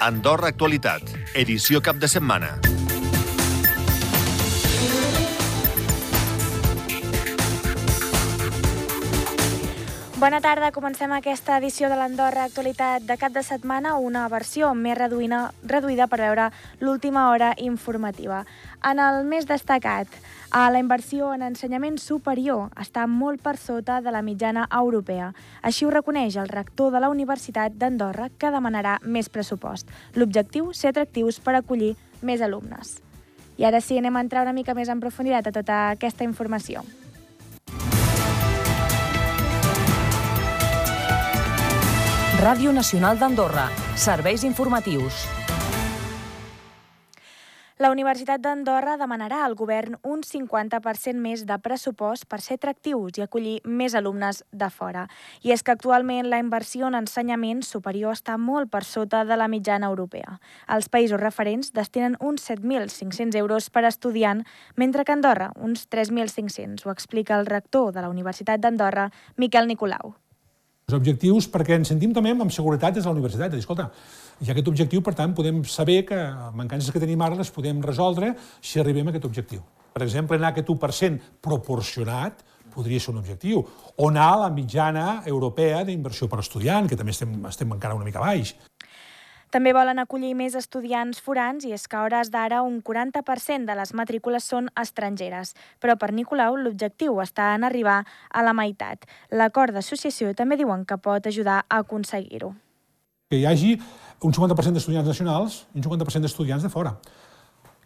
Andorra 0.00 0.48
Actualitat, 0.54 1.02
edició 1.34 1.82
cap 1.82 1.96
de 1.98 2.08
setmana. 2.08 2.67
Bona 10.18 10.40
tarda, 10.42 10.72
comencem 10.74 11.12
aquesta 11.14 11.60
edició 11.60 11.86
de 11.86 11.94
l'Andorra 11.94 12.48
Actualitat 12.48 13.04
de 13.06 13.14
cap 13.14 13.30
de 13.30 13.44
setmana, 13.46 13.92
una 14.02 14.24
versió 14.26 14.72
més 14.74 14.98
reduïda, 14.98 15.52
reduïda 15.62 16.08
per 16.10 16.18
veure 16.18 16.48
l'última 16.80 17.28
hora 17.30 17.52
informativa. 17.62 18.40
En 18.82 18.98
el 18.98 19.22
més 19.30 19.46
destacat, 19.46 20.10
a 20.50 20.64
la 20.74 20.82
inversió 20.82 21.30
en 21.36 21.46
ensenyament 21.46 22.02
superior 22.02 22.66
està 22.74 23.06
molt 23.06 23.46
per 23.46 23.54
sota 23.62 24.00
de 24.02 24.10
la 24.10 24.26
mitjana 24.26 24.66
europea. 24.74 25.30
Així 25.62 25.86
ho 25.86 25.94
reconeix 25.94 26.34
el 26.34 26.50
rector 26.50 26.90
de 26.90 26.98
la 26.98 27.14
Universitat 27.14 27.78
d'Andorra, 27.78 28.32
que 28.38 28.50
demanarà 28.50 28.98
més 29.04 29.30
pressupost. 29.30 29.86
L'objectiu, 30.18 30.72
ser 30.74 30.96
atractius 30.96 31.38
per 31.38 31.60
acollir 31.60 31.94
més 32.22 32.42
alumnes. 32.42 32.96
I 33.54 33.70
ara 33.70 33.78
sí, 33.78 34.02
anem 34.02 34.18
a 34.18 34.26
entrar 34.26 34.42
una 34.42 34.56
mica 34.56 34.74
més 34.74 34.90
en 34.90 34.98
profunditat 34.98 35.46
a 35.46 35.60
tota 35.62 35.84
aquesta 35.92 36.26
informació. 36.26 36.82
Ràdio 42.38 42.70
Nacional 42.70 43.18
d'Andorra. 43.18 43.64
Serveis 43.98 44.44
informatius. 44.46 45.24
La 47.82 47.88
Universitat 47.90 48.38
d'Andorra 48.38 48.94
demanarà 49.00 49.40
al 49.42 49.56
govern 49.58 49.96
un 50.06 50.22
50% 50.22 51.18
més 51.18 51.42
de 51.48 51.56
pressupost 51.58 52.28
per 52.30 52.38
ser 52.44 52.60
atractius 52.60 53.18
i 53.18 53.24
acollir 53.24 53.56
més 53.64 53.96
alumnes 53.98 54.44
de 54.52 54.68
fora. 54.70 55.08
I 55.42 55.50
és 55.56 55.66
que 55.66 55.74
actualment 55.74 56.30
la 56.30 56.38
inversió 56.38 56.86
en 56.86 57.00
ensenyament 57.00 57.64
superior 57.66 58.14
està 58.14 58.38
molt 58.38 58.70
per 58.70 58.84
sota 58.86 59.24
de 59.26 59.34
la 59.34 59.50
mitjana 59.50 59.90
europea. 59.90 60.38
Els 60.70 60.86
països 60.86 61.18
referents 61.18 61.72
destinen 61.74 62.14
uns 62.20 62.46
7.500 62.52 63.34
euros 63.42 63.66
per 63.66 63.82
estudiant, 63.90 64.46
mentre 64.76 65.02
que 65.02 65.18
Andorra 65.18 65.50
uns 65.56 65.88
3.500. 65.90 66.86
Ho 66.86 66.94
explica 66.94 67.34
el 67.34 67.50
rector 67.50 67.90
de 67.90 68.06
la 68.06 68.14
Universitat 68.14 68.62
d'Andorra, 68.62 69.10
Miquel 69.34 69.66
Nicolau 69.66 70.14
els 70.88 70.96
objectius 70.96 71.44
perquè 71.52 71.76
ens 71.76 71.90
sentim 71.92 72.14
també 72.16 72.30
amb 72.32 72.52
seguretat 72.54 72.94
des 72.96 73.04
de 73.04 73.10
la 73.10 73.12
universitat. 73.12 73.52
És 73.52 73.58
dir, 73.58 73.60
escolta, 73.60 73.90
ha 73.92 74.52
aquest 74.54 74.68
objectiu, 74.70 75.02
per 75.04 75.12
tant, 75.18 75.34
podem 75.36 75.60
saber 75.68 75.98
que 76.08 76.16
mancances 76.56 76.88
que 76.94 77.02
tenim 77.02 77.20
ara 77.20 77.36
les 77.36 77.50
podem 77.52 77.82
resoldre 77.84 78.32
si 78.62 78.80
arribem 78.80 79.10
a 79.10 79.12
aquest 79.12 79.26
objectiu. 79.28 79.60
Per 79.92 80.06
exemple, 80.06 80.38
anar 80.38 80.54
a 80.54 80.56
aquest 80.56 80.70
1% 80.72 81.20
proporcionat 81.44 82.40
podria 82.72 83.00
ser 83.00 83.12
un 83.12 83.20
objectiu. 83.20 83.60
O 83.98 84.08
anar 84.08 84.30
a 84.32 84.40
la 84.46 84.50
mitjana 84.54 85.22
europea 85.26 85.84
d'inversió 85.84 86.28
per 86.28 86.40
estudiant, 86.40 86.88
que 86.88 86.96
també 86.96 87.12
estem, 87.12 87.36
estem 87.50 87.76
encara 87.76 87.98
una 87.98 88.08
mica 88.08 88.24
baix. 88.24 88.54
També 89.48 89.72
volen 89.72 89.96
acollir 90.02 90.34
més 90.36 90.52
estudiants 90.58 91.22
forans 91.24 91.64
i 91.64 91.72
és 91.72 91.86
que 91.88 91.96
a 91.96 92.02
hores 92.04 92.28
d'ara 92.28 92.60
un 92.66 92.82
40% 92.84 93.64
de 93.64 93.76
les 93.78 93.94
matrícules 93.96 94.44
són 94.44 94.68
estrangeres. 94.76 95.54
Però 95.80 95.96
per 95.96 96.10
Nicolau 96.12 96.58
l'objectiu 96.60 97.16
està 97.24 97.54
en 97.56 97.64
arribar 97.64 98.02
a 98.04 98.44
la 98.44 98.52
meitat. 98.52 99.08
L'acord 99.32 99.72
d'associació 99.72 100.34
també 100.36 100.60
diuen 100.60 100.84
que 100.84 101.00
pot 101.00 101.30
ajudar 101.32 101.62
a 101.64 101.80
aconseguir-ho. 101.80 102.52
Que 103.32 103.40
hi 103.40 103.48
hagi 103.48 103.72
un 104.20 104.36
50% 104.36 104.76
d'estudiants 104.76 105.08
nacionals 105.08 105.58
i 105.72 105.80
un 105.80 105.88
50% 105.88 106.28
d'estudiants 106.28 106.68
de 106.68 106.72
fora. 106.72 106.98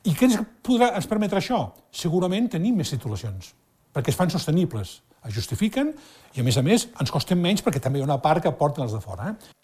I 0.03 0.17
què 0.19 0.27
ens 0.27 0.43
podrà 0.67 0.91
ens 0.99 1.07
permetre 1.07 1.39
això? 1.39 1.69
Segurament 1.95 2.51
tenir 2.51 2.75
més 2.75 2.91
titulacions, 2.91 3.55
perquè 3.95 4.11
es 4.11 4.19
fan 4.19 4.35
sostenibles, 4.35 4.99
es 5.23 5.35
justifiquen 5.35 5.95
i, 6.35 6.41
a 6.41 6.47
més 6.47 6.59
a 6.59 6.67
més, 6.67 6.91
ens 6.99 7.15
costen 7.15 7.39
menys 7.39 7.63
perquè 7.63 7.79
també 7.79 8.01
hi 8.01 8.03
ha 8.03 8.11
una 8.11 8.19
part 8.23 8.43
que 8.43 8.51
aporten 8.51 8.83
els 8.83 8.97
de 8.97 9.03
fora. 9.05 9.31
Eh? 9.31 9.62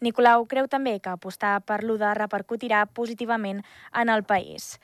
Nicolau 0.00 0.46
creu 0.46 0.68
també 0.68 0.98
que 1.00 1.12
apostar 1.12 1.60
per 1.64 1.82
l'UDA 1.84 2.14
repercutirà 2.18 2.86
positivament 2.86 3.62
en 3.92 4.12
el 4.12 4.24
país. 4.24 4.76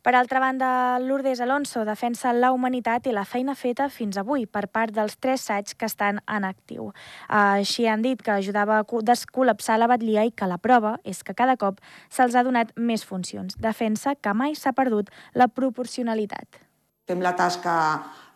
Per 0.00 0.14
altra 0.16 0.40
banda, 0.40 0.98
Lourdes 0.98 1.42
Alonso 1.44 1.82
defensa 1.84 2.32
la 2.32 2.54
humanitat 2.56 3.04
i 3.04 3.12
la 3.12 3.26
feina 3.28 3.52
feta 3.52 3.90
fins 3.92 4.16
avui 4.16 4.46
per 4.48 4.62
part 4.72 4.94
dels 4.96 5.18
tres 5.20 5.44
SAIGs 5.44 5.76
que 5.76 5.84
estan 5.90 6.22
en 6.24 6.46
actiu. 6.48 6.86
Així 7.28 7.84
han 7.84 8.00
dit 8.00 8.22
que 8.24 8.32
ajudava 8.32 8.78
a 8.80 9.02
descol·lapsar 9.10 9.76
la 9.76 9.90
batlia 9.92 10.24
i 10.24 10.32
que 10.32 10.48
la 10.48 10.56
prova 10.56 10.94
és 11.04 11.20
que 11.22 11.36
cada 11.36 11.58
cop 11.60 11.84
se'ls 12.08 12.34
ha 12.34 12.46
donat 12.46 12.72
més 12.76 13.04
funcions. 13.04 13.60
Defensa 13.60 14.16
que 14.16 14.32
mai 14.32 14.56
s'ha 14.56 14.72
perdut 14.72 15.12
la 15.34 15.48
proporcionalitat. 15.52 16.64
Fem 17.04 17.20
la 17.20 17.36
tasca 17.36 17.76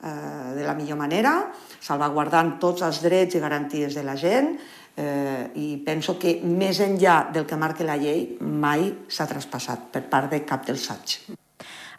eh, 0.03 0.53
de 0.59 0.65
la 0.67 0.75
millor 0.77 1.01
manera, 1.01 1.49
salvaguardant 1.81 2.59
tots 2.61 2.85
els 2.85 3.01
drets 3.01 3.39
i 3.39 3.41
garanties 3.41 3.97
de 3.97 4.05
la 4.05 4.19
gent, 4.21 4.59
eh, 4.97 5.51
i 5.55 5.69
penso 5.87 6.19
que 6.19 6.41
més 6.45 6.81
enllà 6.81 7.31
del 7.35 7.47
que 7.47 7.59
marca 7.61 7.87
la 7.87 7.97
llei 8.01 8.37
mai 8.41 8.91
s'ha 9.09 9.29
traspassat 9.31 9.91
per 9.95 10.05
part 10.11 10.31
de 10.31 10.45
cap 10.45 10.67
dels 10.67 10.87
SAIG. 10.91 11.39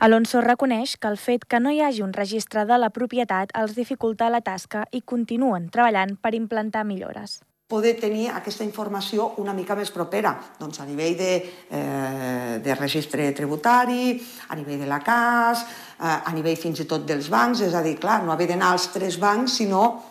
Alonso 0.06 0.42
reconeix 0.44 0.98
que 1.00 1.08
el 1.08 1.18
fet 1.18 1.46
que 1.48 1.60
no 1.60 1.72
hi 1.72 1.82
hagi 1.82 2.04
un 2.04 2.14
registre 2.14 2.66
de 2.68 2.78
la 2.78 2.92
propietat 2.92 3.56
els 3.56 3.76
dificulta 3.76 4.30
la 4.30 4.44
tasca 4.44 4.84
i 4.92 5.02
continuen 5.02 5.70
treballant 5.72 6.18
per 6.20 6.36
implantar 6.36 6.84
millores 6.84 7.40
poder 7.66 7.96
tenir 7.98 8.28
aquesta 8.30 8.64
informació 8.64 9.32
una 9.42 9.54
mica 9.58 9.74
més 9.74 9.90
propera, 9.90 10.36
doncs 10.60 10.78
a 10.80 10.86
nivell 10.86 11.16
de, 11.18 11.32
eh, 11.74 12.60
de 12.62 12.76
registre 12.78 13.32
tributari, 13.34 14.14
a 14.50 14.56
nivell 14.56 14.84
de 14.84 14.86
la 14.86 15.00
CAS, 15.02 15.64
eh, 16.00 16.06
a 16.06 16.32
nivell 16.32 16.58
fins 16.58 16.80
i 16.80 16.86
tot 16.86 17.08
dels 17.08 17.28
bancs, 17.28 17.62
és 17.62 17.74
a 17.74 17.82
dir, 17.82 17.98
clar, 17.98 18.22
no 18.24 18.32
haver 18.32 18.48
d'anar 18.50 18.70
als 18.72 18.92
tres 18.94 19.18
bancs, 19.18 19.58
sinó 19.58 20.04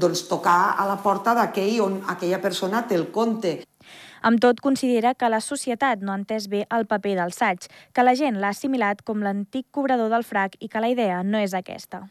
doncs, 0.00 0.26
tocar 0.28 0.74
a 0.78 0.86
la 0.88 0.98
porta 1.02 1.34
d'aquell 1.36 1.80
on 1.84 2.00
aquella 2.08 2.40
persona 2.42 2.86
té 2.88 2.96
el 2.98 3.10
compte. 3.14 3.58
Amb 4.22 4.40
tot, 4.42 4.60
considera 4.60 5.14
que 5.14 5.30
la 5.30 5.40
societat 5.44 6.02
no 6.02 6.12
ha 6.12 6.18
entès 6.18 6.48
bé 6.50 6.64
el 6.74 6.86
paper 6.90 7.14
del 7.20 7.32
SAIG, 7.32 7.68
que 7.94 8.04
la 8.04 8.16
gent 8.18 8.40
l'ha 8.42 8.52
assimilat 8.54 9.04
com 9.06 9.22
l'antic 9.22 9.68
cobrador 9.70 10.10
del 10.10 10.26
frac 10.26 10.56
i 10.58 10.68
que 10.68 10.82
la 10.82 10.90
idea 10.90 11.22
no 11.22 11.38
és 11.38 11.54
aquesta. 11.54 12.08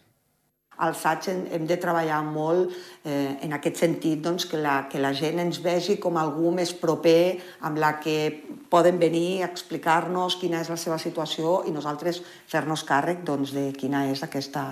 Al 0.77 0.93
SAIG 0.93 1.53
hem 1.57 1.65
de 1.65 1.75
treballar 1.81 2.19
molt 2.21 2.69
eh, 3.03 3.33
en 3.41 3.55
aquest 3.57 3.79
sentit 3.81 4.21
doncs, 4.21 4.45
que, 4.45 4.59
la, 4.61 4.83
que 4.91 5.01
la 5.01 5.11
gent 5.17 5.41
ens 5.41 5.57
vegi 5.63 5.97
com 5.97 6.19
algú 6.21 6.51
més 6.53 6.71
proper 6.77 7.39
amb 7.65 7.81
la 7.81 7.95
que 7.99 8.45
poden 8.69 9.01
venir 9.01 9.41
a 9.41 9.49
explicar-nos 9.49 10.37
quina 10.37 10.61
és 10.61 10.69
la 10.69 10.77
seva 10.77 10.99
situació 11.01 11.63
i 11.65 11.73
nosaltres 11.73 12.21
fer-nos 12.45 12.85
càrrec 12.85 13.25
doncs, 13.25 13.55
de 13.57 13.71
quina 13.73 14.05
és 14.11 14.21
aquesta, 14.23 14.63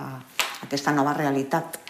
aquesta 0.62 0.94
nova 0.94 1.16
realitat. 1.18 1.80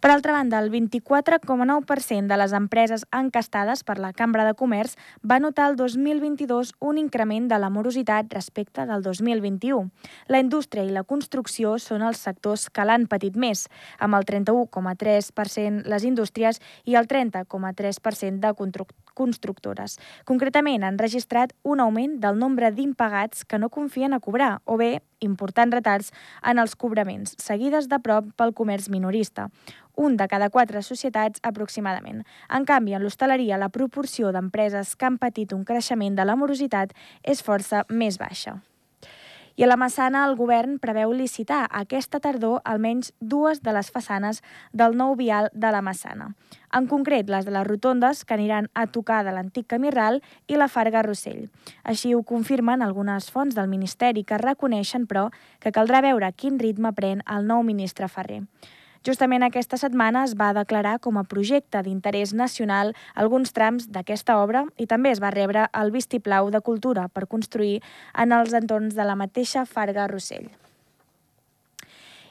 Per 0.00 0.12
altra 0.12 0.32
banda, 0.32 0.60
el 0.60 0.70
24,9% 0.70 2.26
de 2.30 2.36
les 2.38 2.52
empreses 2.54 3.04
encastades 3.10 3.82
per 3.82 3.96
la 3.98 4.12
Cambra 4.14 4.44
de 4.46 4.54
Comerç 4.54 4.94
va 5.26 5.40
notar 5.42 5.66
el 5.72 5.74
2022 5.80 6.70
un 6.78 7.00
increment 7.02 7.48
de 7.50 7.58
la 7.58 7.70
morositat 7.70 8.30
respecte 8.32 8.86
del 8.86 9.02
2021. 9.02 9.90
La 10.28 10.38
indústria 10.38 10.84
i 10.86 10.94
la 10.94 11.02
construcció 11.02 11.74
són 11.82 12.06
els 12.06 12.22
sectors 12.22 12.68
que 12.70 12.86
l'han 12.86 13.08
patit 13.10 13.34
més, 13.34 13.66
amb 13.98 14.14
el 14.14 14.28
31,3% 14.28 15.90
les 15.90 16.06
indústries 16.06 16.62
i 16.84 16.94
el 16.94 17.10
30,3% 17.10 18.38
de 18.38 18.54
constructores. 19.18 19.98
Concretament, 20.28 20.86
han 20.86 21.00
registrat 21.02 21.54
un 21.62 21.82
augment 21.84 22.18
del 22.22 22.38
nombre 22.38 22.70
d'impagats 22.70 23.44
que 23.44 23.58
no 23.58 23.72
confien 23.74 24.14
a 24.14 24.22
cobrar 24.22 24.58
o 24.64 24.78
bé 24.78 25.02
importants 25.20 25.74
retards 25.74 26.12
en 26.46 26.62
els 26.62 26.78
cobraments, 26.78 27.34
seguides 27.42 27.90
de 27.90 27.98
prop 27.98 28.30
pel 28.38 28.54
comerç 28.54 28.88
minorista 28.88 29.48
un 29.98 30.16
de 30.16 30.28
cada 30.30 30.48
quatre 30.48 30.80
societats 30.86 31.42
aproximadament. 31.42 32.22
En 32.54 32.64
canvi, 32.64 32.94
en 32.94 33.02
l'hostaleria 33.02 33.58
la 33.58 33.68
proporció 33.74 34.30
d'empreses 34.32 34.94
que 34.94 35.10
han 35.10 35.18
patit 35.18 35.52
un 35.52 35.66
creixement 35.66 36.14
de 36.14 36.24
la 36.24 36.38
morositat 36.38 36.94
és 37.26 37.42
força 37.42 37.82
més 37.90 38.22
baixa. 38.22 38.60
I 39.58 39.64
a 39.64 39.66
la 39.66 39.74
Massana 39.74 40.20
el 40.22 40.36
govern 40.38 40.76
preveu 40.78 41.10
licitar 41.10 41.64
aquesta 41.74 42.20
tardor 42.22 42.60
almenys 42.62 43.08
dues 43.18 43.58
de 43.58 43.72
les 43.74 43.88
façanes 43.90 44.38
del 44.70 44.94
nou 44.94 45.16
vial 45.18 45.50
de 45.50 45.72
la 45.74 45.80
Massana. 45.82 46.28
En 46.70 46.86
concret, 46.86 47.26
les 47.26 47.42
de 47.42 47.50
les 47.50 47.66
rotondes 47.66 48.22
que 48.22 48.36
aniran 48.36 48.68
a 48.78 48.86
tocar 48.86 49.24
de 49.26 49.34
l'antic 49.34 49.66
camí 49.66 49.90
ral 49.90 50.22
i 50.46 50.54
la 50.54 50.70
Farga 50.70 51.02
Rossell. 51.02 51.48
Així 51.82 52.14
ho 52.14 52.22
confirmen 52.22 52.86
algunes 52.86 53.32
fonts 53.34 53.58
del 53.58 53.66
Ministeri 53.66 54.22
que 54.22 54.38
reconeixen, 54.38 55.10
però, 55.10 55.26
que 55.58 55.74
caldrà 55.74 56.06
veure 56.06 56.30
quin 56.38 56.62
ritme 56.62 56.94
pren 56.94 57.26
el 57.26 57.50
nou 57.50 57.66
ministre 57.66 58.06
Ferrer. 58.06 58.44
Justament 59.06 59.46
aquesta 59.46 59.78
setmana 59.78 60.24
es 60.26 60.34
va 60.38 60.52
declarar 60.56 60.98
com 60.98 61.18
a 61.18 61.24
projecte 61.24 61.82
d'interès 61.86 62.34
nacional 62.34 62.94
alguns 63.14 63.54
trams 63.54 63.86
d'aquesta 63.94 64.38
obra 64.42 64.64
i 64.76 64.86
també 64.90 65.14
es 65.14 65.22
va 65.22 65.34
rebre 65.34 65.68
el 65.72 65.94
vistiplau 65.94 66.50
de 66.50 66.60
cultura 66.60 67.08
per 67.08 67.28
construir 67.28 67.78
en 68.14 68.32
els 68.32 68.56
entorns 68.58 68.98
de 68.98 69.06
la 69.06 69.16
mateixa 69.16 69.66
Farga 69.66 70.08
Rossell. 70.10 70.48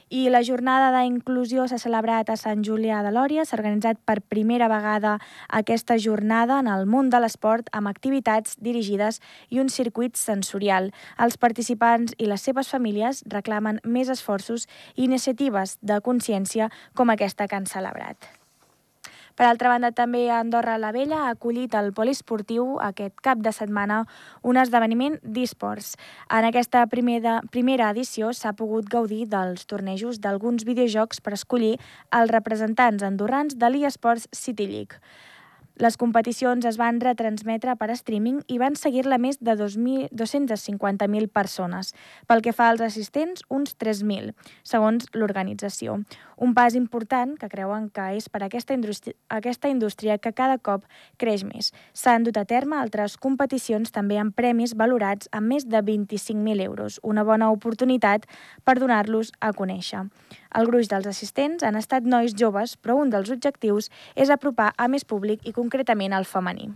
I 0.08 0.30
la 0.32 0.40
jornada 0.40 0.88
d'inclusió 0.94 1.66
s'ha 1.68 1.76
celebrat 1.82 2.30
a 2.32 2.36
Sant 2.40 2.62
Julià 2.64 3.02
de 3.04 3.10
Lòria. 3.12 3.44
S'ha 3.44 3.58
organitzat 3.58 4.00
per 4.08 4.22
primera 4.24 4.68
vegada 4.72 5.18
aquesta 5.60 5.98
jornada 6.00 6.60
en 6.62 6.70
el 6.72 6.86
món 6.88 7.10
de 7.12 7.20
l'esport 7.20 7.68
amb 7.76 7.92
activitats 7.92 8.56
dirigides 8.56 9.20
i 9.50 9.60
un 9.60 9.68
circuit 9.68 10.16
sensorial. 10.16 10.90
Els 11.20 11.36
participants 11.36 12.16
i 12.16 12.32
les 12.32 12.40
seves 12.40 12.72
famílies 12.72 13.22
reclamen 13.28 13.84
més 13.84 14.08
esforços 14.08 14.64
i 14.96 15.04
iniciatives 15.04 15.76
de 15.82 16.00
consciència 16.00 16.72
com 16.94 17.12
aquesta 17.12 17.46
que 17.46 17.60
han 17.60 17.68
celebrat. 17.68 18.37
Per 19.38 19.46
altra 19.46 19.70
banda, 19.70 19.92
també 19.94 20.24
Andorra 20.34 20.72
la 20.82 20.88
Vella 20.90 21.20
ha 21.22 21.30
acollit 21.30 21.76
el 21.78 21.92
poliesportiu 21.94 22.72
aquest 22.82 23.20
cap 23.22 23.38
de 23.38 23.52
setmana 23.54 24.00
un 24.42 24.58
esdeveniment 24.58 25.14
d'esports. 25.22 25.92
En 26.34 26.48
aquesta 26.48 26.82
primera, 26.90 27.36
primera 27.54 27.92
edició 27.94 28.32
s'ha 28.34 28.56
pogut 28.58 28.90
gaudir 28.90 29.28
dels 29.30 29.62
tornejos 29.70 30.18
d'alguns 30.24 30.66
videojocs 30.66 31.22
per 31.22 31.36
escollir 31.38 31.76
els 32.10 32.34
representants 32.34 33.06
andorrans 33.06 33.54
de 33.54 33.70
l'eSports 33.70 34.26
City 34.34 34.66
League. 34.66 34.98
Les 35.78 35.94
competicions 35.94 36.64
es 36.66 36.74
van 36.74 36.96
retransmetre 36.98 37.76
per 37.78 37.86
streaming 37.94 38.40
i 38.50 38.56
van 38.58 38.74
seguir-la 38.74 39.14
més 39.22 39.36
de 39.38 39.52
250.000 39.54 41.28
persones. 41.30 41.92
Pel 42.26 42.42
que 42.42 42.50
fa 42.50 42.66
als 42.72 42.82
assistents, 42.82 43.44
uns 43.46 43.76
3.000, 43.78 44.32
segons 44.66 45.06
l'organització. 45.14 46.00
Un 46.34 46.54
pas 46.54 46.74
important 46.74 47.36
que 47.38 47.50
creuen 47.52 47.86
que 47.94 48.08
és 48.18 48.26
per 48.26 48.42
aquesta 48.42 48.74
indústria, 48.74 49.14
aquesta 49.30 49.70
indústria 49.70 50.18
que 50.18 50.34
cada 50.34 50.58
cop 50.58 50.82
creix 51.16 51.46
més. 51.46 51.70
S'han 51.94 52.26
dut 52.26 52.42
a 52.42 52.46
terme 52.46 52.74
altres 52.74 53.14
competicions 53.14 53.94
també 53.94 54.18
amb 54.18 54.34
premis 54.34 54.74
valorats 54.74 55.30
amb 55.30 55.54
més 55.54 55.68
de 55.70 55.78
25.000 55.78 56.58
euros, 56.66 56.98
una 57.06 57.22
bona 57.22 57.52
oportunitat 57.54 58.26
per 58.66 58.80
donar-los 58.82 59.30
a 59.38 59.54
conèixer. 59.54 60.08
El 60.56 60.68
gruix 60.70 60.88
dels 60.88 61.06
assistents 61.10 61.64
han 61.64 61.76
estat 61.76 62.08
nois 62.08 62.32
joves, 62.32 62.76
però 62.80 62.96
un 63.02 63.10
dels 63.12 63.30
objectius 63.34 63.90
és 64.16 64.32
apropar 64.32 64.72
a 64.76 64.88
més 64.88 65.04
públic 65.04 65.44
i 65.44 65.52
concretament 65.52 66.16
al 66.16 66.24
femení. 66.24 66.70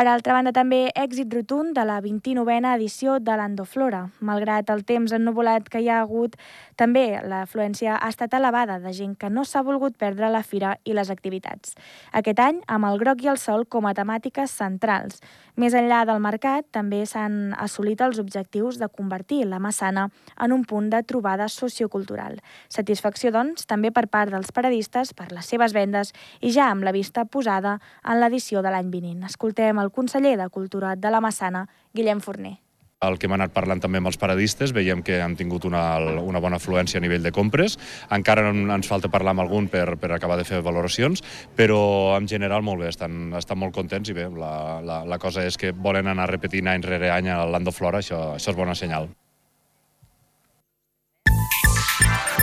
Per 0.00 0.06
altra 0.08 0.32
banda, 0.32 0.48
també 0.56 0.86
èxit 0.96 1.34
rotund 1.36 1.74
de 1.76 1.82
la 1.84 1.98
29a 2.00 2.70
edició 2.78 3.18
de 3.20 3.34
l'Andoflora. 3.36 4.06
Malgrat 4.24 4.70
el 4.72 4.80
temps 4.88 5.12
ennuvolat 5.12 5.66
que 5.68 5.82
hi 5.84 5.90
ha 5.92 5.98
hagut, 6.00 6.38
també 6.80 7.18
l'afluència 7.20 7.98
ha 7.98 8.08
estat 8.08 8.32
elevada 8.38 8.78
de 8.80 8.94
gent 8.96 9.12
que 9.20 9.28
no 9.28 9.44
s'ha 9.44 9.60
volgut 9.60 9.98
perdre 10.00 10.30
la 10.32 10.40
fira 10.40 10.70
i 10.88 10.96
les 10.96 11.10
activitats. 11.12 11.76
Aquest 12.16 12.40
any, 12.40 12.62
amb 12.64 12.88
el 12.88 12.96
groc 13.02 13.20
i 13.20 13.28
el 13.28 13.36
sol 13.36 13.66
com 13.68 13.84
a 13.84 13.92
temàtiques 13.92 14.54
centrals. 14.62 15.20
Més 15.60 15.76
enllà 15.76 16.06
del 16.08 16.22
mercat, 16.24 16.64
també 16.72 17.02
s'han 17.04 17.52
assolit 17.60 18.00
els 18.00 18.22
objectius 18.22 18.78
de 18.80 18.88
convertir 18.88 19.42
la 19.50 19.58
Massana 19.60 20.06
en 20.40 20.56
un 20.56 20.64
punt 20.64 20.88
de 20.88 21.02
trobada 21.04 21.50
sociocultural. 21.52 22.38
Satisfacció, 22.72 23.34
doncs, 23.36 23.68
també 23.68 23.92
per 23.92 24.06
part 24.08 24.32
dels 24.32 24.48
paradistes 24.56 25.12
per 25.12 25.28
les 25.34 25.44
seves 25.44 25.76
vendes 25.76 26.14
i 26.40 26.56
ja 26.56 26.70
amb 26.70 26.88
la 26.88 26.96
vista 26.96 27.26
posada 27.26 27.76
en 28.00 28.22
l'edició 28.24 28.64
de 28.64 28.72
l'any 28.72 28.88
vinent. 28.88 29.28
Escoltem 29.28 29.76
el 29.76 29.89
conseller 29.90 30.36
de 30.38 30.48
Cultura 30.48 30.96
de 30.96 31.10
la 31.10 31.20
Massana, 31.20 31.68
Guillem 31.92 32.20
Forner. 32.20 32.58
El 33.00 33.16
que 33.16 33.24
hem 33.24 33.32
anat 33.32 33.54
parlant 33.56 33.80
també 33.80 33.96
amb 33.96 34.10
els 34.10 34.18
paradistes, 34.20 34.74
veiem 34.76 35.00
que 35.00 35.22
han 35.24 35.32
tingut 35.32 35.64
una, 35.64 35.82
una 36.20 36.40
bona 36.44 36.58
afluència 36.60 37.00
a 37.00 37.00
nivell 37.00 37.24
de 37.24 37.32
compres. 37.32 37.78
Encara 38.12 38.50
ens 38.52 38.90
falta 38.90 39.08
parlar 39.08 39.32
amb 39.32 39.40
algun 39.46 39.70
per, 39.72 39.94
per 39.96 40.10
acabar 40.12 40.36
de 40.36 40.44
fer 40.44 40.60
valoracions, 40.60 41.24
però 41.56 41.80
en 42.18 42.28
general 42.28 42.60
molt 42.60 42.84
bé, 42.84 42.90
estan, 42.92 43.32
estan 43.40 43.56
molt 43.62 43.72
contents 43.72 44.12
i 44.12 44.18
bé, 44.20 44.28
la, 44.28 44.52
la, 44.84 45.00
la 45.08 45.18
cosa 45.22 45.46
és 45.48 45.56
que 45.56 45.72
volen 45.72 46.12
anar 46.12 46.28
repetint 46.28 46.68
any 46.68 46.84
rere 46.84 47.08
any 47.14 47.32
a 47.32 47.40
l'Ando 47.48 47.72
Flora, 47.72 48.04
això, 48.04 48.34
això 48.36 48.52
és 48.52 48.60
bona 48.60 48.76
senyal. 48.76 49.08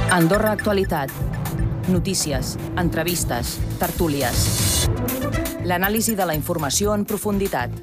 Andorra 0.10 0.58
Actualitat. 0.58 1.14
Notícies, 1.94 2.58
entrevistes, 2.82 3.60
tertúlies. 3.78 5.37
L'anàlisi 5.68 6.14
de 6.16 6.24
la 6.24 6.36
informació 6.38 6.94
en 6.96 7.04
profunditat. 7.04 7.74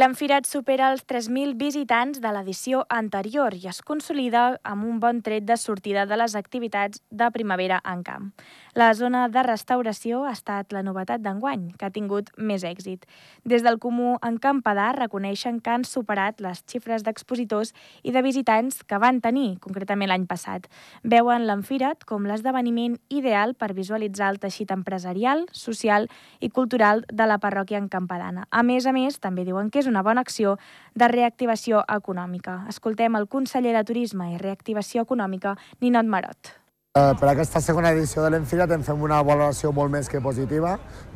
l'Enfirat 0.00 0.46
supera 0.48 0.86
els 0.94 1.02
3.000 1.04 1.58
visitants 1.60 2.22
de 2.24 2.30
l'edició 2.32 2.84
anterior 2.94 3.52
i 3.52 3.66
es 3.68 3.82
consolida 3.84 4.44
amb 4.64 4.86
un 4.88 5.00
bon 5.02 5.18
tret 5.20 5.44
de 5.44 5.58
sortida 5.60 6.06
de 6.08 6.16
les 6.16 6.36
activitats 6.38 7.02
de 7.10 7.28
primavera 7.34 7.82
en 7.84 8.04
camp. 8.06 8.30
La 8.72 8.94
zona 8.94 9.26
de 9.28 9.42
restauració 9.42 10.22
ha 10.24 10.32
estat 10.32 10.72
la 10.72 10.84
novetat 10.86 11.20
d'enguany, 11.20 11.72
que 11.76 11.88
ha 11.88 11.92
tingut 11.92 12.30
més 12.38 12.64
èxit. 12.64 13.04
Des 13.44 13.64
del 13.66 13.80
Comú 13.82 14.14
en 14.24 14.38
Campadà 14.38 14.92
reconeixen 14.96 15.58
que 15.60 15.74
han 15.74 15.84
superat 15.84 16.40
les 16.40 16.62
xifres 16.70 17.04
d'expositors 17.04 17.74
i 18.02 18.14
de 18.14 18.22
visitants 18.22 18.80
que 18.86 19.02
van 19.02 19.20
tenir, 19.20 19.58
concretament 19.60 20.08
l'any 20.08 20.24
passat. 20.30 20.70
Veuen 21.02 21.44
l'Enfirat 21.50 22.06
com 22.06 22.30
l'esdeveniment 22.30 22.96
ideal 23.10 23.52
per 23.52 23.74
visualitzar 23.74 24.30
el 24.32 24.40
teixit 24.40 24.70
empresarial, 24.72 25.44
social 25.52 26.08
i 26.38 26.48
cultural 26.48 27.04
de 27.10 27.28
la 27.28 27.40
parròquia 27.42 27.82
encampadana. 27.82 28.46
A 28.48 28.62
més 28.62 28.86
a 28.86 28.96
més, 28.96 29.18
també 29.20 29.44
diuen 29.44 29.68
que 29.68 29.82
és 29.82 29.89
una 29.90 30.06
bona 30.06 30.24
acció 30.24 30.56
de 30.94 31.10
reactivació 31.12 31.84
econòmica. 31.98 32.62
Escoltem 32.72 33.20
el 33.20 33.28
conseller 33.28 33.76
de 33.76 33.84
Turisme 33.84 34.32
i 34.32 34.40
Reactivació 34.40 35.04
Econòmica, 35.06 35.58
Ninot 35.82 36.08
Marot. 36.08 36.56
Eh, 36.98 37.12
per 37.20 37.28
aquesta 37.30 37.60
segona 37.62 37.92
edició 37.94 38.24
de 38.24 38.32
l'Enfilat 38.34 38.72
en 38.74 38.82
fem 38.82 39.02
una 39.06 39.20
valoració 39.22 39.68
molt 39.70 39.92
més 39.94 40.08
que 40.10 40.18
positiva, 40.24 40.72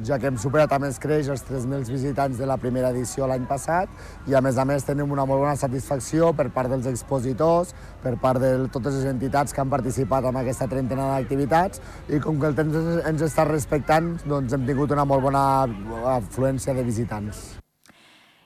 ja 0.06 0.20
que 0.22 0.28
hem 0.30 0.36
superat 0.38 0.70
a 0.70 0.78
més 0.78 1.00
creix 1.02 1.26
els 1.34 1.42
3.000 1.48 1.90
visitants 1.90 2.38
de 2.38 2.46
la 2.46 2.54
primera 2.62 2.92
edició 2.94 3.26
l'any 3.26 3.48
passat 3.50 3.90
i 4.30 4.36
a 4.38 4.42
més 4.46 4.54
a 4.54 4.64
més 4.70 4.86
tenim 4.86 5.10
una 5.10 5.24
molt 5.26 5.42
bona 5.42 5.56
satisfacció 5.58 6.30
per 6.30 6.46
part 6.54 6.70
dels 6.70 6.86
expositors, 6.92 7.74
per 8.04 8.14
part 8.22 8.38
de 8.38 8.52
totes 8.70 9.00
les 9.00 9.10
entitats 9.10 9.50
que 9.50 9.64
han 9.64 9.74
participat 9.74 10.30
en 10.30 10.38
aquesta 10.44 10.70
trentena 10.70 11.10
d'activitats 11.16 11.82
i 12.06 12.22
com 12.22 12.38
que 12.38 12.52
el 12.52 12.54
temps 12.62 12.78
ens 13.10 13.26
està 13.26 13.50
respectant, 13.50 14.14
doncs 14.30 14.54
hem 14.54 14.70
tingut 14.70 14.94
una 14.94 15.10
molt 15.10 15.26
bona 15.26 15.44
afluència 16.14 16.78
de 16.78 16.86
visitants 16.86 17.44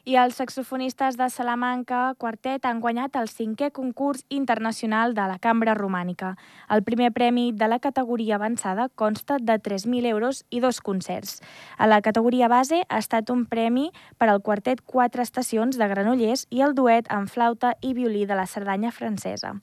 i 0.09 0.15
els 0.17 0.39
saxofonistes 0.41 1.19
de 1.21 1.27
Salamanca 1.29 2.15
Quartet 2.17 2.65
han 2.65 2.79
guanyat 2.81 3.19
el 3.21 3.27
cinquè 3.29 3.69
concurs 3.77 4.23
internacional 4.33 5.13
de 5.13 5.27
la 5.29 5.37
Cambra 5.37 5.75
Romànica. 5.77 6.31
El 6.73 6.81
primer 6.87 7.11
premi 7.13 7.51
de 7.53 7.69
la 7.69 7.79
categoria 7.79 8.39
avançada 8.39 8.89
consta 8.89 9.37
de 9.37 9.59
3.000 9.61 10.09
euros 10.09 10.47
i 10.49 10.63
dos 10.65 10.81
concerts. 10.81 11.43
A 11.77 11.87
la 11.87 12.01
categoria 12.01 12.49
base 12.49 12.81
ha 12.89 13.03
estat 13.05 13.29
un 13.29 13.45
premi 13.45 13.91
per 14.17 14.31
al 14.33 14.41
quartet 14.41 14.81
Quatre 14.81 15.29
Estacions 15.29 15.77
de 15.77 15.91
Granollers 15.93 16.47
i 16.49 16.65
el 16.65 16.73
duet 16.73 17.13
amb 17.13 17.29
flauta 17.29 17.75
i 17.83 17.93
violí 17.93 18.25
de 18.25 18.41
la 18.41 18.49
Cerdanya 18.49 18.91
francesa. 18.91 19.59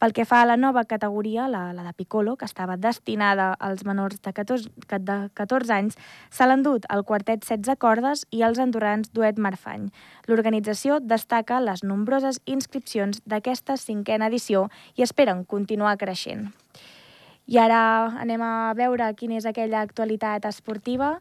Pel 0.00 0.14
que 0.16 0.24
fa 0.24 0.38
a 0.40 0.46
la 0.48 0.56
nova 0.56 0.86
categoria, 0.88 1.44
la, 1.52 1.74
la 1.76 1.82
de 1.84 1.92
Piccolo, 1.92 2.38
que 2.40 2.46
estava 2.48 2.78
destinada 2.80 3.50
als 3.60 3.82
menors 3.84 4.22
de 4.24 4.32
14, 4.32 4.70
de 4.88 5.16
14 5.36 5.74
anys, 5.76 5.98
s'ha 6.32 6.46
l'endut 6.48 6.86
el 6.88 7.04
quartet 7.04 7.44
16 7.44 7.76
cordes 7.76 8.22
i 8.32 8.40
els 8.46 8.56
andorrans 8.64 9.12
duet 9.12 9.36
Marfany. 9.36 9.90
L'organització 10.24 11.02
destaca 11.04 11.60
les 11.60 11.84
nombroses 11.84 12.40
inscripcions 12.48 13.20
d'aquesta 13.28 13.76
cinquena 13.76 14.32
edició 14.32 14.70
i 14.96 15.04
esperen 15.04 15.44
continuar 15.44 15.98
creixent. 16.00 16.48
I 17.44 17.60
ara 17.60 17.82
anem 18.24 18.40
a 18.40 18.72
veure 18.78 19.12
quina 19.20 19.36
és 19.36 19.44
aquella 19.44 19.84
actualitat 19.84 20.48
esportiva. 20.48 21.18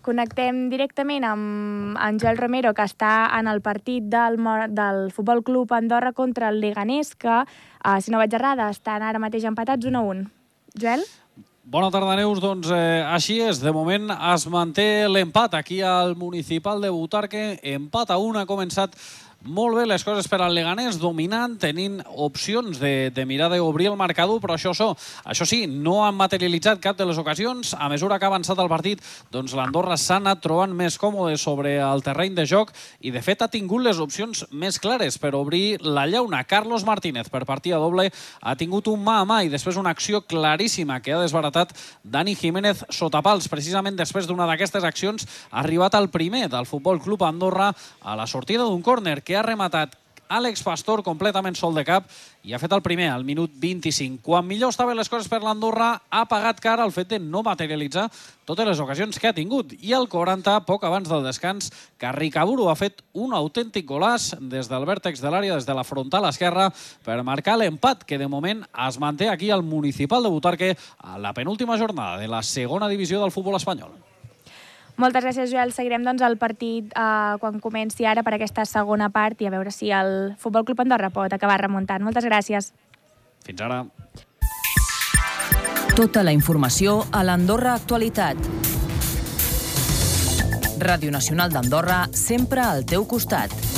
Connectem 0.00 0.68
directament 0.72 1.26
amb 1.28 1.98
Àngel 2.00 2.38
Romero, 2.38 2.72
que 2.72 2.86
està 2.88 3.28
en 3.36 3.50
el 3.50 3.60
partit 3.60 4.06
del, 4.08 4.38
del 4.72 5.10
Futbol 5.12 5.42
Club 5.44 5.74
Andorra 5.76 6.14
contra 6.16 6.48
el 6.48 6.60
Leganés, 6.62 7.14
que, 7.14 7.42
eh, 7.44 7.98
si 8.00 8.10
no 8.10 8.22
vaig 8.22 8.32
errada, 8.32 8.70
estan 8.72 9.04
ara 9.04 9.20
mateix 9.20 9.44
empatats 9.44 9.84
1 9.84 9.98
a 9.98 10.00
1. 10.00 10.24
Joel? 10.80 11.04
Bona 11.70 11.90
tarda, 11.92 12.16
Neus. 12.16 12.40
Doncs 12.42 12.70
eh, 12.72 13.04
així 13.12 13.36
és. 13.44 13.60
De 13.62 13.70
moment 13.76 14.08
es 14.10 14.46
manté 14.50 15.06
l'empat 15.06 15.54
aquí 15.54 15.82
al 15.84 16.16
municipal 16.16 16.80
de 16.80 16.90
Butarque. 16.90 17.60
Empat 17.62 18.10
a 18.10 18.16
1 18.18 18.40
ha 18.40 18.48
començat 18.48 18.96
molt 19.40 19.78
bé 19.78 19.86
les 19.88 20.02
coses 20.04 20.26
per 20.28 20.42
al 20.44 20.52
Leganés, 20.52 20.98
dominant, 21.00 21.54
tenint 21.56 22.00
opcions 22.20 22.76
de, 22.76 23.08
de 23.08 23.24
mirar 23.24 23.48
d'obrir 23.48 23.86
el 23.88 23.96
marcador, 23.96 24.36
però 24.42 24.58
això, 24.58 24.74
això, 24.74 24.90
això 25.24 25.46
sí, 25.48 25.62
no 25.64 26.02
han 26.04 26.18
materialitzat 26.18 26.80
cap 26.84 26.98
de 26.98 27.06
les 27.08 27.16
ocasions. 27.16 27.72
A 27.72 27.88
mesura 27.88 28.18
que 28.18 28.28
ha 28.28 28.30
avançat 28.32 28.60
el 28.60 28.68
partit, 28.68 29.00
doncs 29.32 29.54
l'Andorra 29.56 29.96
s'ha 29.96 30.18
anat 30.20 30.42
trobant 30.44 30.74
més 30.76 30.98
còmode 31.00 31.38
sobre 31.40 31.78
el 31.80 32.04
terreny 32.04 32.36
de 32.36 32.44
joc 32.44 32.74
i, 33.00 33.14
de 33.14 33.22
fet, 33.24 33.40
ha 33.40 33.48
tingut 33.48 33.80
les 33.86 34.02
opcions 34.04 34.44
més 34.52 34.76
clares 34.78 35.16
per 35.16 35.32
obrir 35.38 35.80
la 35.80 36.04
llauna. 36.04 36.42
Carlos 36.44 36.84
Martínez, 36.84 37.32
per 37.32 37.46
partida 37.48 37.80
doble, 37.80 38.10
ha 38.42 38.56
tingut 38.60 38.92
un 38.92 39.00
mà 39.06 39.22
a 39.22 39.24
mà 39.24 39.40
i 39.46 39.52
després 39.52 39.80
una 39.80 39.94
acció 39.96 40.20
claríssima 40.20 41.00
que 41.00 41.16
ha 41.16 41.22
desbaratat 41.22 41.72
Dani 42.04 42.36
Jiménez 42.36 42.84
sota 42.92 43.24
pals. 43.24 43.48
Precisament 43.48 43.96
després 43.96 44.28
d'una 44.28 44.44
d'aquestes 44.50 44.84
accions 44.84 45.24
ha 45.48 45.64
arribat 45.64 45.96
al 45.96 46.10
primer 46.12 46.50
del 46.52 46.68
Futbol 46.68 47.00
Club 47.00 47.24
Andorra 47.24 47.72
a 48.04 48.20
la 48.20 48.28
sortida 48.28 48.68
d'un 48.68 48.84
córner 48.84 49.22
que 49.30 49.36
ha 49.38 49.46
rematat 49.46 49.92
Àlex 50.26 50.64
Pastor 50.66 51.04
completament 51.06 51.54
sol 51.58 51.76
de 51.76 51.84
cap 51.86 52.08
i 52.46 52.50
ha 52.54 52.58
fet 52.58 52.72
el 52.74 52.82
primer 52.82 53.06
al 53.12 53.22
minut 53.26 53.52
25. 53.62 54.18
Quan 54.26 54.46
millor 54.46 54.72
estaven 54.74 54.98
les 54.98 55.10
coses 55.10 55.30
per 55.30 55.38
l'Andorra, 55.42 55.92
ha 56.10 56.22
pagat 56.26 56.58
cara 56.62 56.82
el 56.86 56.90
fet 56.94 57.12
de 57.12 57.20
no 57.22 57.44
materialitzar 57.46 58.08
totes 58.46 58.66
les 58.66 58.82
ocasions 58.82 59.22
que 59.22 59.30
ha 59.30 59.34
tingut. 59.36 59.76
I 59.86 59.94
al 59.94 60.08
40, 60.10 60.56
poc 60.66 60.86
abans 60.86 61.06
del 61.10 61.22
descans, 61.26 61.70
Carricaburu 62.02 62.66
ha 62.70 62.76
fet 62.78 63.04
un 63.14 63.38
autèntic 63.38 63.86
golàs 63.86 64.32
des 64.40 64.70
del 64.70 64.86
vèrtex 64.90 65.22
de 65.22 65.30
l'àrea, 65.30 65.58
des 65.58 65.70
de 65.70 65.78
la 65.78 65.86
frontal 65.86 66.26
esquerra, 66.30 66.72
per 67.06 67.22
marcar 67.22 67.58
l'empat 67.58 68.02
que 68.02 68.18
de 68.18 68.30
moment 68.30 68.66
es 68.88 68.98
manté 68.98 69.30
aquí 69.30 69.54
al 69.54 69.62
municipal 69.62 70.26
de 70.26 70.34
Butarque 70.34 70.76
a 70.98 71.18
la 71.22 71.34
penúltima 71.34 71.78
jornada 71.78 72.18
de 72.18 72.30
la 72.30 72.42
segona 72.42 72.90
divisió 72.90 73.22
del 73.22 73.34
futbol 73.34 73.62
espanyol. 73.62 73.94
Moltes 75.00 75.24
gràcies, 75.24 75.48
Joel. 75.48 75.72
Seguirem 75.72 76.04
doncs, 76.04 76.20
el 76.26 76.36
partit 76.36 76.92
eh, 76.92 77.36
quan 77.40 77.60
comenci 77.64 78.04
ara 78.04 78.24
per 78.26 78.34
aquesta 78.36 78.66
segona 78.68 79.08
part 79.14 79.40
i 79.40 79.48
a 79.48 79.52
veure 79.54 79.72
si 79.72 79.88
el 79.94 80.34
Futbol 80.38 80.66
Club 80.68 80.82
Andorra 80.84 81.08
pot 81.14 81.32
acabar 81.32 81.56
remuntant. 81.62 82.04
Moltes 82.04 82.26
gràcies. 82.28 82.72
Fins 83.46 83.64
ara. 83.64 83.84
Tota 85.96 86.22
la 86.22 86.36
informació 86.36 87.00
a 87.12 87.24
l'Andorra 87.24 87.74
Actualitat. 87.80 88.36
Ràdio 90.80 91.12
Nacional 91.12 91.52
d'Andorra, 91.52 92.06
sempre 92.12 92.64
al 92.64 92.86
teu 92.88 93.04
costat. 93.08 93.69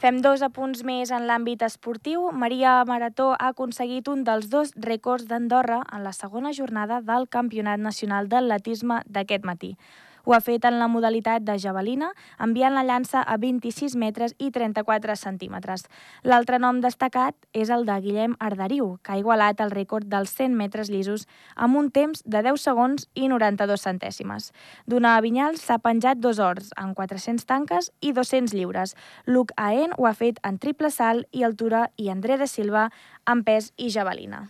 Fem 0.00 0.22
dos 0.24 0.40
apunts 0.40 0.80
més 0.88 1.10
en 1.12 1.26
l'àmbit 1.28 1.60
esportiu. 1.66 2.22
Maria 2.32 2.78
Marató 2.88 3.26
ha 3.34 3.50
aconseguit 3.52 4.06
un 4.08 4.22
dels 4.24 4.46
dos 4.48 4.70
rècords 4.86 5.26
d'Andorra 5.28 5.82
en 5.92 6.06
la 6.06 6.14
segona 6.16 6.54
jornada 6.56 7.02
del 7.04 7.28
Campionat 7.28 7.82
Nacional 7.84 8.30
d'Atletisme 8.32 9.02
d'aquest 9.04 9.44
matí. 9.44 9.74
Ho 10.30 10.34
ha 10.36 10.38
fet 10.46 10.62
en 10.68 10.76
la 10.78 10.86
modalitat 10.86 11.42
de 11.42 11.56
javelina, 11.58 12.12
enviant 12.38 12.76
la 12.76 12.84
llança 12.86 13.18
a 13.18 13.34
26 13.42 13.96
metres 13.98 14.36
i 14.38 14.52
34 14.54 15.16
centímetres. 15.18 15.82
L'altre 16.22 16.60
nom 16.62 16.78
destacat 16.84 17.34
és 17.50 17.72
el 17.74 17.82
de 17.88 17.96
Guillem 18.04 18.36
Arderiu, 18.38 18.92
que 19.02 19.10
ha 19.10 19.18
igualat 19.18 19.58
el 19.64 19.74
rècord 19.74 20.06
dels 20.12 20.30
100 20.38 20.54
metres 20.60 20.92
llisos 20.94 21.26
amb 21.56 21.80
un 21.80 21.90
temps 21.90 22.22
de 22.22 22.44
10 22.46 22.62
segons 22.62 23.08
i 23.18 23.26
92 23.26 23.82
centèsimes. 23.88 24.52
D'una 24.86 25.16
Vinyal 25.18 25.58
s'ha 25.58 25.80
penjat 25.82 26.22
dos 26.22 26.38
hors, 26.38 26.70
en 26.78 26.94
400 26.94 27.50
tanques 27.50 27.90
i 27.98 28.14
200 28.14 28.54
lliures. 28.54 28.94
Luc 29.26 29.50
Aen 29.58 29.98
ho 29.98 30.06
ha 30.06 30.14
fet 30.14 30.38
en 30.46 30.62
triple 30.62 30.94
salt 30.94 31.26
i 31.34 31.42
altura 31.42 31.88
i 31.98 32.06
André 32.14 32.38
de 32.38 32.46
Silva 32.46 32.86
en 33.26 33.42
pes 33.42 33.72
i 33.74 33.90
javelina. 33.90 34.46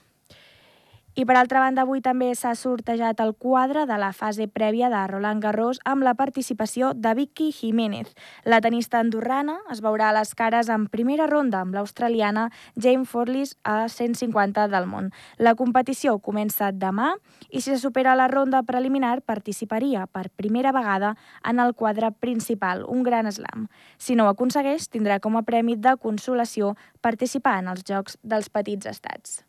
I 1.20 1.26
per 1.28 1.34
altra 1.36 1.60
banda, 1.60 1.82
avui 1.84 2.00
també 2.00 2.30
s'ha 2.32 2.54
sortejat 2.56 3.18
el 3.20 3.34
quadre 3.36 3.82
de 3.84 3.96
la 4.00 4.08
fase 4.16 4.46
prèvia 4.48 4.88
de 4.88 5.00
Roland 5.10 5.42
Garros 5.44 5.76
amb 5.84 6.06
la 6.06 6.14
participació 6.16 6.94
de 6.96 7.12
Vicky 7.18 7.50
Jiménez. 7.52 8.14
La 8.48 8.62
tenista 8.64 9.02
andorrana 9.04 9.58
es 9.74 9.82
veurà 9.84 10.06
a 10.08 10.14
les 10.16 10.32
cares 10.38 10.70
en 10.72 10.86
primera 10.88 11.26
ronda 11.28 11.60
amb 11.60 11.76
l'australiana 11.76 12.46
Jane 12.72 13.04
Forlis 13.04 13.52
a 13.68 13.90
150 13.92 14.64
del 14.72 14.88
món. 14.88 15.10
La 15.36 15.52
competició 15.60 16.16
comença 16.24 16.72
demà 16.72 17.10
i 17.50 17.60
si 17.60 17.68
se 17.68 17.76
supera 17.84 18.16
la 18.16 18.30
ronda 18.32 18.64
preliminar 18.64 19.20
participaria 19.20 20.06
per 20.06 20.30
primera 20.30 20.72
vegada 20.72 21.12
en 21.44 21.60
el 21.60 21.74
quadre 21.74 22.14
principal, 22.16 22.86
un 22.88 23.04
gran 23.04 23.28
slam. 23.28 23.68
Si 23.98 24.16
no 24.16 24.24
ho 24.24 24.32
aconsegueix, 24.32 24.88
tindrà 24.88 25.20
com 25.20 25.36
a 25.36 25.44
premi 25.44 25.76
de 25.76 25.98
consolació 26.00 26.78
participar 27.04 27.58
en 27.60 27.72
els 27.76 27.84
Jocs 27.84 28.16
dels 28.24 28.48
Petits 28.48 28.88
Estats. 28.88 29.42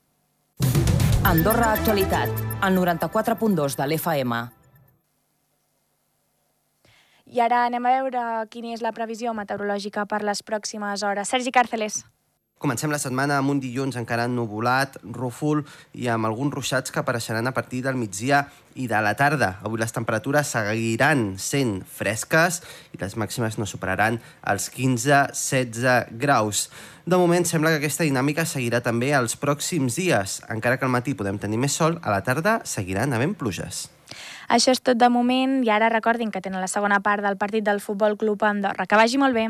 Andorra 1.24 1.74
Actualitat, 1.74 2.30
al 2.62 2.76
94.2 2.76 3.76
de 3.78 3.86
l'FM. 3.86 4.38
I 7.30 7.42
ara 7.46 7.60
anem 7.68 7.86
a 7.86 7.92
veure 7.94 8.24
quina 8.50 8.74
és 8.74 8.82
la 8.82 8.90
previsió 8.92 9.30
meteorològica 9.38 10.08
per 10.10 10.24
les 10.26 10.42
pròximes 10.42 11.06
hores. 11.06 11.30
Sergi 11.30 11.54
Càrceles. 11.54 12.00
Comencem 12.62 12.92
la 12.94 13.00
setmana 13.02 13.40
amb 13.42 13.50
un 13.50 13.58
dilluns 13.58 13.96
encara 13.98 14.28
ennuvolat, 14.30 15.00
rúfol 15.16 15.64
i 15.98 16.06
amb 16.14 16.28
alguns 16.30 16.54
ruixats 16.54 16.94
que 16.94 17.00
apareixeran 17.02 17.50
a 17.50 17.54
partir 17.58 17.80
del 17.82 17.98
migdia 17.98 18.44
i 18.78 18.86
de 18.86 19.00
la 19.02 19.16
tarda. 19.18 19.56
Avui 19.66 19.82
les 19.82 19.96
temperatures 19.96 20.52
seguiran 20.54 21.40
sent 21.42 21.80
fresques 21.90 22.60
i 22.94 23.02
les 23.02 23.18
màximes 23.18 23.58
no 23.58 23.66
superaran 23.66 24.20
els 24.46 24.70
15-16 24.76 26.14
graus. 26.22 26.68
De 27.02 27.18
moment 27.18 27.50
sembla 27.50 27.74
que 27.74 27.82
aquesta 27.82 28.06
dinàmica 28.06 28.46
seguirà 28.46 28.84
també 28.86 29.10
els 29.18 29.34
pròxims 29.42 29.98
dies. 29.98 30.38
Encara 30.54 30.78
que 30.78 30.86
al 30.86 30.94
matí 30.94 31.18
podem 31.18 31.42
tenir 31.42 31.58
més 31.58 31.74
sol, 31.74 31.98
a 32.06 32.14
la 32.14 32.22
tarda 32.22 32.60
seguiran 32.62 33.18
havent 33.18 33.34
pluges. 33.42 33.88
Això 34.54 34.70
és 34.70 34.86
tot 34.86 35.02
de 35.02 35.10
moment 35.10 35.64
i 35.66 35.74
ara 35.74 35.90
recordin 35.90 36.30
que 36.30 36.46
tenen 36.46 36.62
la 36.62 36.70
segona 36.70 37.02
part 37.02 37.26
del 37.26 37.42
partit 37.42 37.66
del 37.66 37.82
Futbol 37.82 38.22
Club 38.22 38.46
Andorra. 38.46 38.86
Que 38.86 39.02
vagi 39.02 39.18
molt 39.18 39.34
bé. 39.34 39.50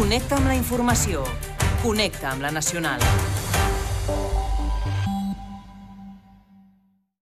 Connecta 0.00 0.40
amb 0.40 0.48
la 0.48 0.56
informació. 0.56 1.28
Connecta 1.82 2.28
amb 2.28 2.42
la 2.42 2.50
Nacional. 2.50 3.39